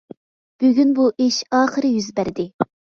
[0.63, 2.53] بۈگۈن بۇ ئىش ئاخىرى يۈز بەردى.